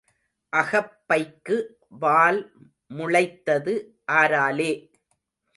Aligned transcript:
அகப்பைக்கு 0.53 1.57
வால் 2.01 2.41
முளைத்தது 2.91 3.73
ஆராலே? 4.11 4.71